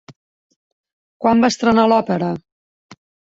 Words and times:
Quan 1.25 1.43
va 1.45 1.51
estrenar 1.53 1.85
l'òpera? 1.93 2.31